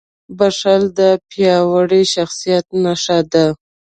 [0.37, 3.45] •بښل د پیاوړي شخصیت نښه ده.